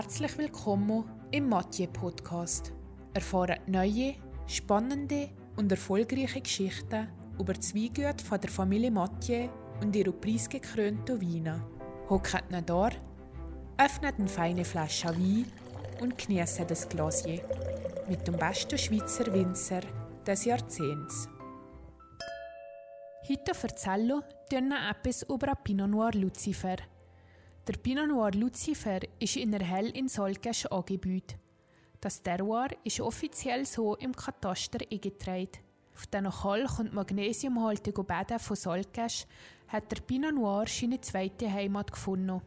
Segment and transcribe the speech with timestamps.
[0.00, 2.72] Herzlich willkommen im Mathieu Podcast.
[3.14, 4.14] Erfahren neue,
[4.46, 7.66] spannende und erfolgreiche Geschichten über die
[8.20, 9.48] von der Familie Mathieu
[9.82, 11.64] und ihre preisgekrönten Weine.
[12.08, 12.90] Hockt ihn da,
[13.76, 15.50] öffnet eine feine Flasche Wein
[16.00, 17.42] und genießt das Glasier
[18.08, 19.80] mit dem besten Schweizer Winzer
[20.24, 21.28] des Jahrzehnts.
[23.28, 26.76] Heute erzählen wir etwas über Pinot Noir Lucifer–
[27.68, 31.36] der Pinot Noir Lucifer ist in der Hell in Solkesch angebaut.
[32.00, 35.50] Das Terroir ist offiziell so im Kataster eingetragen.
[35.94, 39.26] Auf den Kalk- und magnesiumhaltigen Bäden von Solkesch
[39.66, 42.40] hat der Pinot Noir seine zweite Heimat gefunden.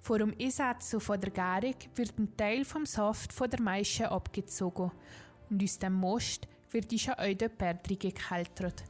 [0.00, 4.90] Vor dem Einsetzen von der Gärung wird ein Teil vom Saft von der Maische abgezogen
[5.48, 8.84] und aus dem Most wird die Eide Perdri gekeltert.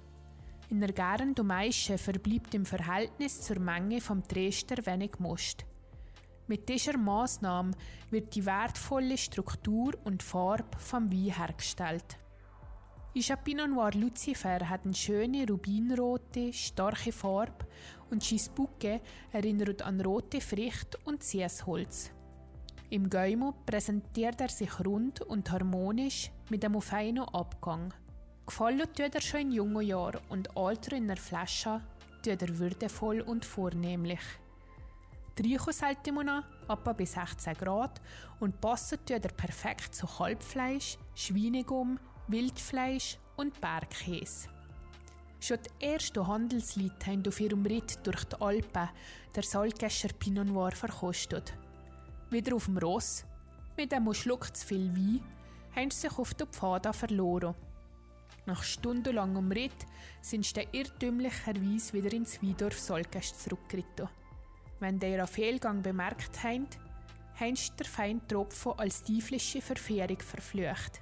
[0.73, 5.67] In der gärenden Maische verbleibt im Verhältnis zur Menge vom Drescher wenig Most.
[6.47, 7.73] Mit dieser Maßnahme
[8.09, 12.17] wird die wertvolle Struktur und Farbe vom Wein hergestellt.
[13.13, 17.67] Isha Pinot Noir Lucifer hat eine schöne rubinrote, starke Farbe
[18.11, 22.13] und Bouquet erinnert an rote Früchte und Ziesholz.
[22.89, 27.93] Im Gäumo präsentiert er sich rund und harmonisch mit einem feinen Abgang.
[28.47, 31.81] Gefallen tut er schon in jungen Jahren und Alter in der Flasche
[32.23, 34.21] tut er würdevoll und vornehmlich.
[35.39, 38.01] Die an, etwa bis 16 Grad
[38.41, 41.99] und passen tut er perfekt zu Kalbfleisch, Schweinegum,
[42.29, 44.49] Wildfleisch und Bergkäse.
[45.41, 48.89] Schon die ersten Handelsleute haben auf ihrem Ritt durch die Alpen
[49.35, 51.55] der Salkescher Pinot Noir verkostet.
[52.31, 53.25] Wieder auf dem Ross,
[53.77, 55.21] mit einem Schluck zu viel Wein,
[55.75, 57.55] haben sie sich auf den Pfad verloren.
[58.45, 59.87] Nach stundenlangem Ritt
[60.21, 64.09] sind sie irrtümlicherweise wieder ins Weidorf Solkest zurückgeritten.
[64.81, 66.79] Wenn ihr einen Fehlgang bemerkt habt,
[67.39, 71.01] haben sie der feine Tropfen als teuflische Verfehrung verflucht.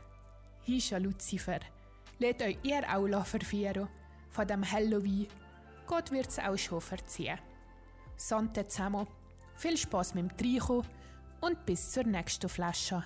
[0.65, 1.61] Hischa Lucifer,
[2.19, 3.89] lädt euch ihr auch verfehren
[4.29, 5.27] von dem Halloween.
[5.87, 7.39] Gott wird's auch schon verziehen.
[8.17, 9.06] Sante zusammen,
[9.56, 10.84] viel Spaß mit dem Tricho
[11.41, 13.03] und bis zur nächsten Flasche.